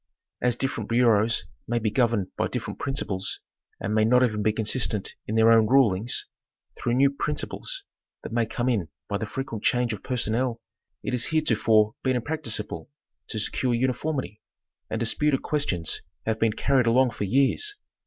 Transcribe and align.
As 0.41 0.55
different 0.55 0.89
bureaus 0.89 1.45
may 1.67 1.77
be 1.77 1.91
governed 1.91 2.35
by 2.35 2.47
different 2.47 2.79
principles, 2.79 3.39
and 3.79 3.93
may 3.93 4.03
not 4.03 4.23
even 4.23 4.41
be 4.41 4.51
consistent 4.51 5.13
in 5.27 5.35
their 5.35 5.51
own 5.51 5.67
rulings, 5.67 6.25
through 6.75 6.95
new 6.95 7.11
principles 7.11 7.83
that 8.23 8.31
may 8.31 8.47
come 8.47 8.67
in 8.67 8.87
by 9.07 9.19
the 9.19 9.27
frequent 9.27 9.63
change 9.63 9.93
of 9.93 10.01
personnel, 10.01 10.59
it 11.03 11.13
has 11.13 11.25
heretofore 11.25 11.93
been 12.01 12.15
impracticable 12.15 12.89
to 13.27 13.37
secure 13.39 13.75
uniformity, 13.75 14.41
and 14.89 14.99
dis 15.01 15.13
puted 15.13 15.43
questions 15.43 16.01
have 16.25 16.39
been 16.39 16.53
carried 16.53 16.87
along 16.87 17.11
for 17.11 17.25
years. 17.25 17.75